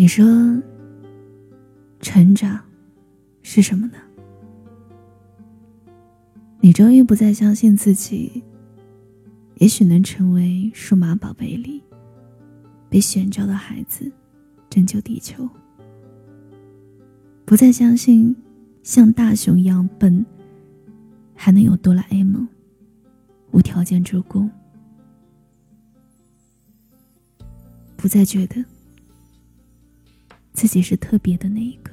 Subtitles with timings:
[0.00, 0.24] 你说，
[2.00, 2.58] 成长
[3.42, 3.98] 是什么呢？
[6.58, 8.42] 你终于不再相信自己，
[9.56, 11.82] 也许能成为数码宝贝里
[12.88, 14.10] 被选召的孩子，
[14.70, 15.46] 拯救地球。
[17.44, 18.34] 不再相信
[18.82, 20.24] 像大雄一样笨，
[21.34, 22.48] 还能有哆啦 A 梦
[23.50, 24.50] 无条件助攻。
[27.98, 28.64] 不再觉得
[30.60, 31.90] 自己是特别的那一个。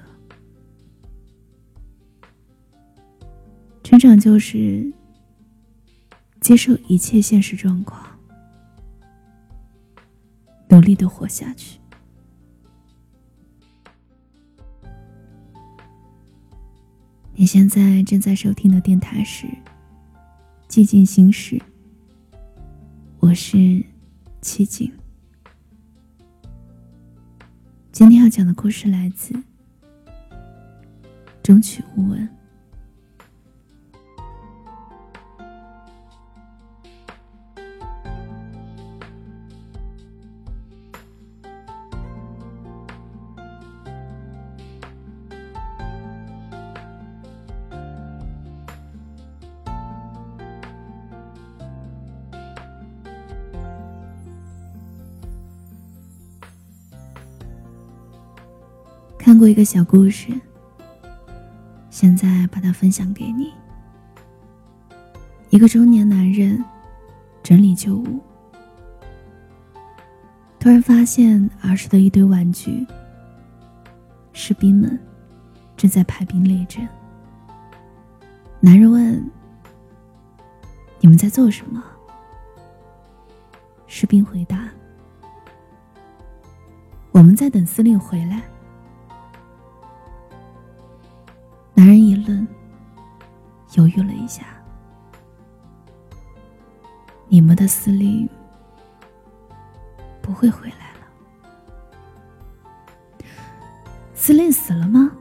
[3.82, 4.92] 成长就是
[6.42, 8.06] 接受一切现实状况，
[10.68, 11.80] 努力的活下去。
[17.34, 19.48] 你现在正在收听的电台是
[20.68, 21.56] 《寂静心事》，
[23.20, 23.82] 我是
[24.42, 24.92] 七景。
[27.98, 29.34] 今天要讲的故事来自
[31.42, 32.20] 《中曲无闻》。
[59.38, 60.32] 过一个小故事，
[61.90, 63.52] 现在把它分享给你。
[65.50, 66.64] 一个中年男人
[67.44, 68.20] 整理旧物，
[70.60, 72.86] 突然发现儿时的一堆玩具。
[74.34, 75.00] 士兵们
[75.76, 76.88] 正在排兵列阵。
[78.60, 79.24] 男人问
[81.00, 81.84] ：“你们在做什么？”
[83.88, 84.70] 士兵回答
[87.12, 88.42] ：“我们在等司令回来。”
[93.78, 94.44] 犹豫了一下。
[97.30, 98.28] 你们的司令
[100.22, 101.08] 不会回来了？
[104.16, 105.12] 司令死了吗？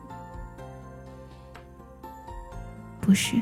[3.01, 3.41] 不是，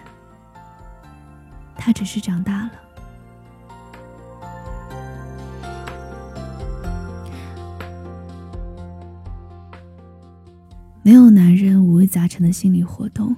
[1.76, 2.72] 他只是长大了。
[11.02, 13.36] 没有男人五味杂陈的心理活动，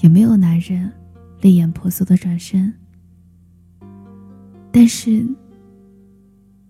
[0.00, 0.90] 也没有男人
[1.40, 2.72] 泪眼婆娑的转身。
[4.72, 5.26] 但是，“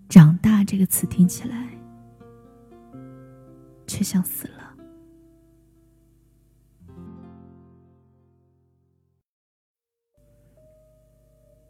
[0.09, 1.69] 长大”这个词听起来，
[3.87, 4.73] 却像死了。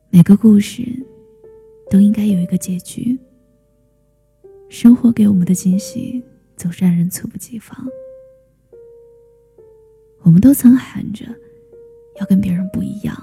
[0.09, 0.83] 每个故事
[1.89, 3.19] 都应该有一个结局。
[4.69, 6.23] 生活给我们的惊喜。
[6.61, 7.75] 总是让人猝不及防。
[10.19, 11.25] 我们都曾喊着
[12.21, 13.15] 要跟别人不一样，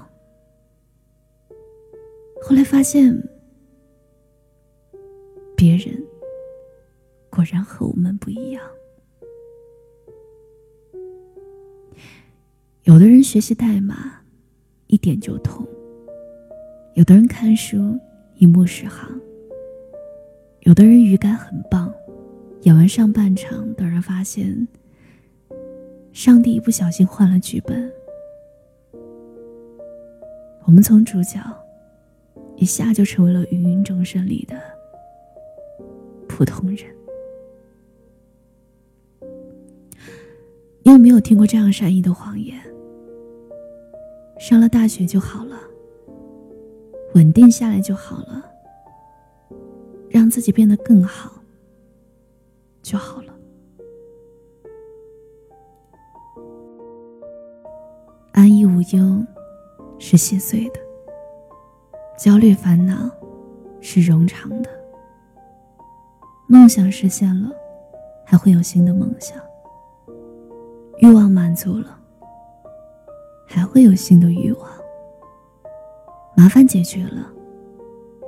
[2.43, 3.17] 后来发现
[5.55, 5.97] 别人
[7.29, 8.61] 果然和我们不一样。
[12.83, 14.19] 有的人学习代码
[14.87, 15.65] 一点就通，
[16.95, 17.97] 有的人看书
[18.35, 19.17] 一目十行，
[20.63, 21.89] 有的人语感很棒。
[22.63, 24.67] 演完上半场，突然发现，
[26.11, 27.89] 上帝一不小心换了剧本，
[30.69, 31.39] 我们从主角
[32.55, 34.55] 一下就成为了芸芸众生里的
[36.27, 36.85] 普通人。
[40.83, 42.55] 你有没有听过这样善意的谎言？
[44.39, 45.59] 上了大学就好了，
[47.15, 48.45] 稳定下来就好了，
[50.07, 51.41] 让自己变得更好。
[52.83, 53.33] 就好了。
[58.33, 59.25] 安逸无忧
[59.99, 60.79] 是细碎的，
[62.17, 63.09] 焦虑烦恼
[63.81, 64.69] 是冗长的。
[66.47, 67.51] 梦想实现了，
[68.25, 69.37] 还会有新的梦想；
[70.99, 71.99] 欲望满足了，
[73.45, 74.67] 还会有新的欲望；
[76.35, 77.29] 麻烦解决了，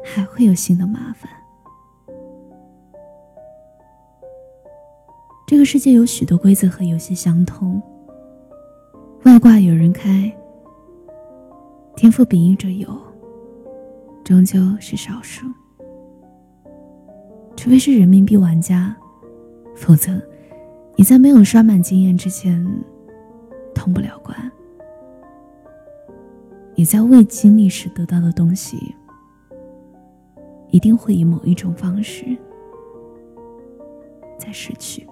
[0.04, 1.32] 还会有新的麻烦。
[5.48, 7.82] 这个世界有许多规则和游戏相通，
[9.24, 10.32] 外挂有人开，
[12.02, 13.00] 天赋比翼者有，
[14.24, 15.46] 终究是少数。
[17.56, 18.98] 除非是人民币玩家，
[19.76, 20.20] 否则
[20.96, 22.66] 你在没有刷满经验之前
[23.76, 24.36] 通不了关。
[26.74, 28.96] 你在未经历时得到的东西，
[30.70, 32.36] 一定会以某一种方式。
[34.40, 35.08] 在失去。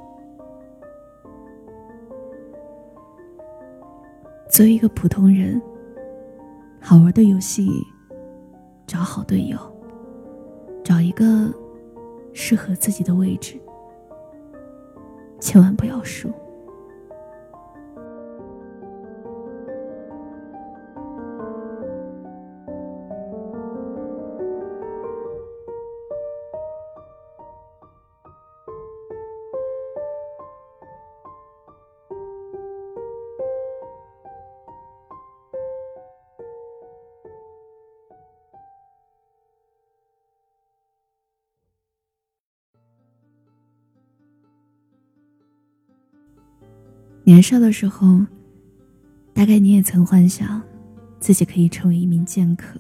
[4.50, 5.62] 作为一个普通人，
[6.90, 7.86] 好玩的游戏，
[8.88, 9.60] 找好队友，
[10.84, 11.54] 找一个
[12.34, 13.62] 适合自己的位置，
[15.40, 16.32] 千万不要输。
[47.30, 48.26] 年少的时候，
[49.36, 50.60] 大概你也曾幻想，
[51.20, 52.80] 自己可以成为一名剑客，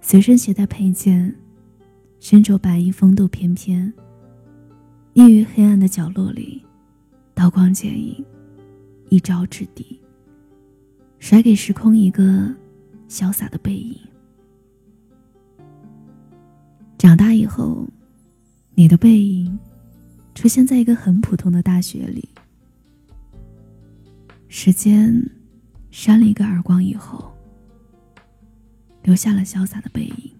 [0.00, 1.36] 随身携带佩剑，
[2.18, 3.92] 身着白衣风度翩翩，
[5.12, 6.64] 匿于黑暗的角落里，
[7.34, 8.24] 刀光剑影，
[9.10, 10.00] 一招制敌，
[11.18, 12.50] 甩给时空一个
[13.06, 13.94] 潇洒的背影。
[16.96, 17.86] 长大以后，
[18.74, 19.58] 你的背影
[20.34, 22.26] 出现在一个很普通的大学里。
[24.56, 25.12] 时间
[25.90, 27.36] 扇了一个耳光以后，
[29.02, 30.32] 留下了潇洒的背影，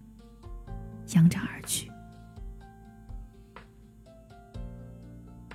[1.14, 1.90] 扬长而去。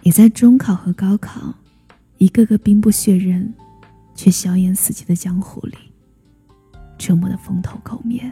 [0.02, 1.56] 你在中考和高考，
[2.18, 3.52] 一个个兵不血刃，
[4.14, 5.78] 却硝烟四起的江湖里，
[6.98, 8.30] 折磨的风头垢面，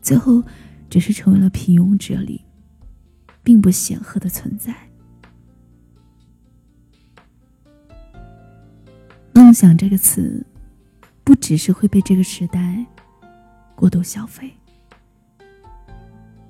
[0.00, 0.44] 最后
[0.88, 2.44] 只是成为了平庸者里，
[3.42, 4.87] 并不显赫的存在。
[9.58, 10.46] 想这个词，
[11.24, 12.86] 不只是会被这个时代
[13.74, 14.52] 过度消费，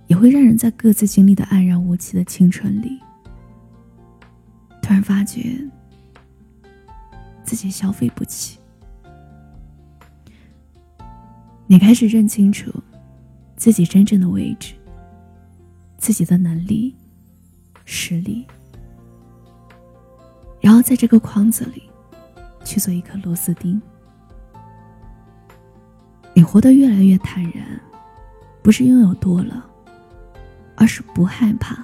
[0.08, 3.00] 也会让人在各自经历的黯然无期的青春里，
[4.82, 5.58] 突然发觉
[7.44, 8.58] 自己消费不起。
[11.66, 12.70] 你开始认清楚
[13.56, 14.74] 自己真正的位置，
[15.96, 16.94] 自己的能力、
[17.86, 18.46] 实力，
[20.60, 21.87] 然后在这个框子里。
[22.68, 23.80] 去做一颗螺丝钉。
[26.34, 27.80] 你活得越来越坦然，
[28.62, 29.64] 不是拥有多了，
[30.76, 31.82] 而是不害怕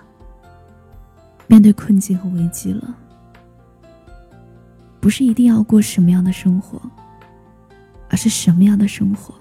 [1.47, 2.95] 面对困境和危机了。
[5.01, 6.79] 不是一定要过什么样的生活，
[8.11, 9.35] 而是什么样的生活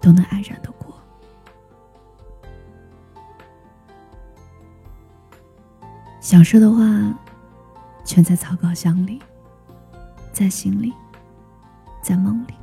[0.00, 0.98] 都能安然的过。
[6.18, 7.14] 想说的话。
[8.08, 9.20] 全在草稿箱里，
[10.32, 10.94] 在心里，
[12.02, 12.54] 在梦里，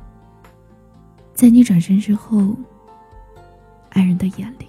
[1.34, 2.56] 在你转身之后，
[3.90, 4.68] 爱人的眼里，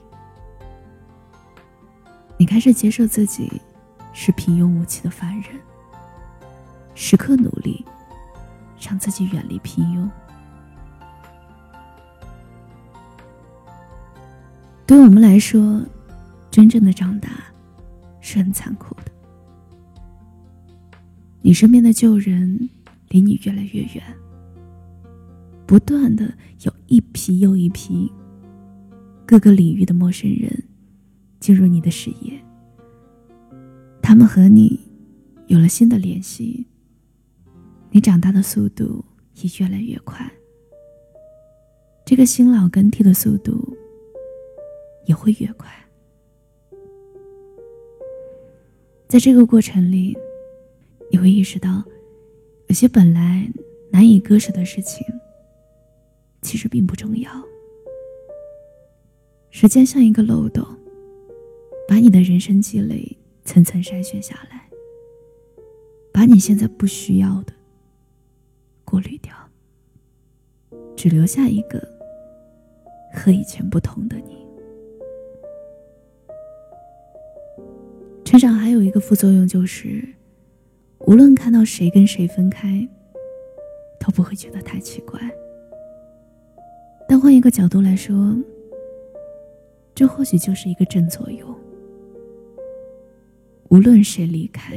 [2.37, 3.59] 你开始接受自己
[4.13, 5.59] 是平庸无奇的凡人，
[6.93, 7.83] 时刻努力
[8.79, 10.07] 让自己远离平庸。
[14.85, 15.81] 对我们来说，
[16.51, 17.29] 真正的长大
[18.21, 19.06] 是很残酷的。
[21.47, 22.69] 你身边的旧人
[23.07, 24.03] 离你越来越远，
[25.65, 26.25] 不断的
[26.65, 28.11] 有一批又一批
[29.25, 30.51] 各个领域的陌生人
[31.39, 32.37] 进入你的视野，
[34.01, 34.77] 他们和你
[35.45, 36.67] 有了新的联系，
[37.91, 40.29] 你长大的速度也越来越快，
[42.05, 43.73] 这个新老更替的速度
[45.05, 45.71] 也会越快，
[49.07, 50.13] 在这个过程里。
[51.09, 51.83] 你会意识到，
[52.67, 53.49] 有些本来
[53.89, 55.05] 难以割舍的事情，
[56.41, 57.31] 其实并不重要。
[59.49, 60.67] 时间像一个漏斗，
[61.87, 64.69] 把你的人生积累层层筛选下来，
[66.11, 67.53] 把你现在不需要的
[68.83, 69.33] 过滤掉，
[70.95, 71.81] 只留下一个
[73.13, 74.45] 和以前不同的你。
[78.25, 80.16] 成长还有一个副作用就是。
[81.07, 82.85] 无论看到谁跟谁分开，
[83.97, 85.17] 都不会觉得太奇怪。
[87.07, 88.35] 但换一个角度来说，
[89.95, 91.55] 这或许就是一个正作用。
[93.69, 94.75] 无论谁离开，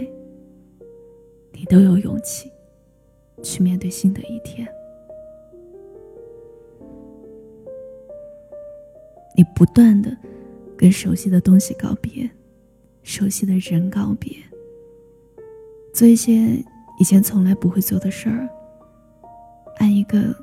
[1.53, 2.49] 你都有勇气
[3.43, 4.65] 去面对新的一天。
[9.37, 10.17] 你不断的
[10.77, 12.31] 跟熟悉的东西告别，
[13.03, 14.33] 熟悉的人告别。
[15.93, 16.33] 做一些
[16.99, 18.49] 以前从来不会做的事儿，
[19.77, 20.35] 爱一个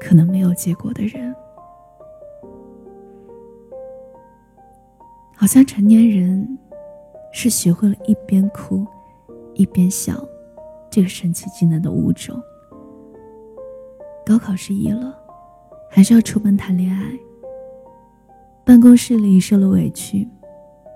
[0.00, 1.34] 可能没有结果的人。
[5.34, 6.58] 好像成年人
[7.32, 8.84] 是学会了一边哭
[9.54, 10.14] 一边笑
[10.90, 12.40] 这个神奇技能的物种。
[14.26, 15.16] 高考失意了，
[15.90, 17.12] 还是要出门谈恋爱。
[18.64, 20.28] 办公室里受了委屈，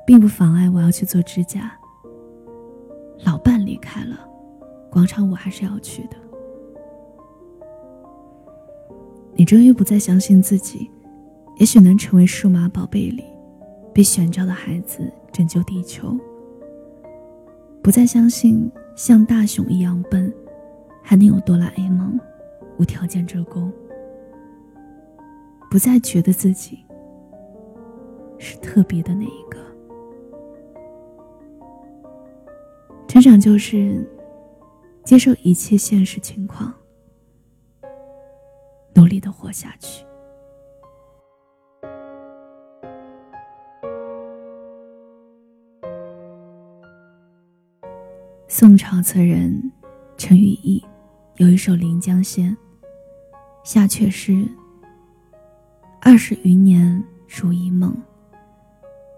[0.06, 1.72] 并不妨碍我要去做指甲。
[3.25, 4.19] 老伴离开了，
[4.90, 6.16] 广场舞还是要去的。
[9.35, 10.90] 你终于不再相信自己，
[11.57, 13.25] 也许能成为数码宝贝里
[13.95, 16.16] 被选召的孩子，拯救地球。
[17.83, 20.33] 不再相信像大雄一样笨，
[21.02, 22.21] 还能有哆啦 A 梦
[22.78, 23.73] 无条件助攻。
[25.71, 26.78] 不再觉得自己
[28.38, 29.62] 是特别的那一个。
[33.12, 34.02] 成长就是
[35.04, 36.73] 接受一切现实情况。
[38.95, 40.02] 努力的活下去。
[48.49, 49.71] 宋朝词人
[50.16, 50.83] 陈与义
[51.37, 52.50] 有一首《临江仙》，
[53.62, 54.42] 下阙是
[56.00, 57.95] ：“二十余年如一梦，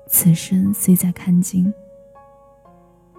[0.08, 1.72] 此生虽在看经。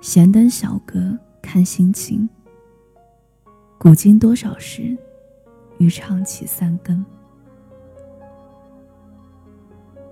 [0.02, 2.30] 闲登小阁看心情，
[3.78, 4.98] 古今多少事。”
[5.78, 7.04] 欲唱起三更。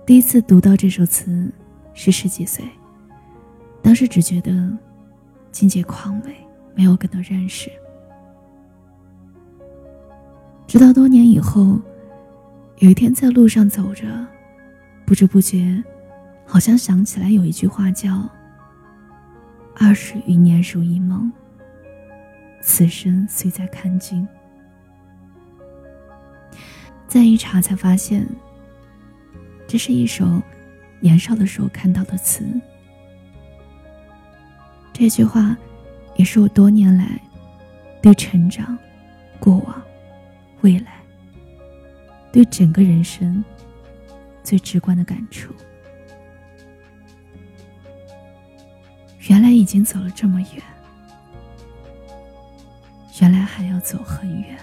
[0.04, 1.50] 第一次读到这首词
[1.94, 2.62] 是十几岁，
[3.80, 4.76] 当时只觉得
[5.50, 6.36] 境界旷美，
[6.74, 7.70] 没有更多认识。
[10.66, 11.80] 直到多年以后，
[12.80, 14.04] 有一天在路上走着，
[15.06, 15.82] 不知不觉，
[16.44, 18.28] 好像想起来有一句话叫
[19.76, 21.30] “二十余年如一梦，
[22.62, 24.26] 此生虽在看经”。
[27.08, 28.26] 再一查，才发现，
[29.66, 30.40] 这是一首
[31.00, 32.44] 年少的时候看到的词。
[34.92, 35.56] 这句话，
[36.16, 37.20] 也是我多年来
[38.00, 38.78] 对成长、
[39.40, 39.82] 过往、
[40.60, 41.02] 未来、
[42.32, 43.44] 对整个人生
[44.42, 45.52] 最直观的感触。
[49.28, 50.62] 原来已经走了这么远，
[53.20, 54.58] 原来还要走很远。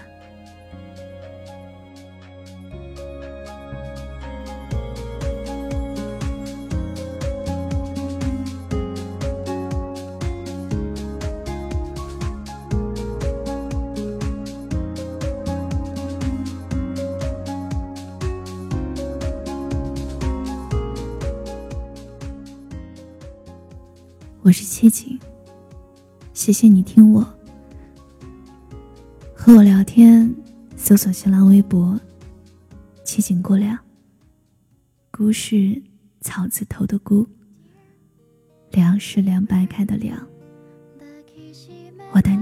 [24.44, 25.20] 我是七景，
[26.34, 27.20] 谢谢你听我，
[29.36, 30.34] 和我聊天，
[30.76, 31.96] 搜索新浪微博
[33.06, 33.78] “七景姑娘”，
[35.12, 35.80] 姑是
[36.22, 37.24] 草字头的姑，
[38.72, 40.18] 凉是凉白开的凉，
[42.10, 42.41] 我等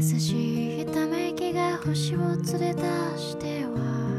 [0.00, 2.42] 優しいため息が星を連れ
[2.72, 2.80] 出
[3.18, 4.09] しては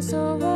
[0.00, 0.49] 想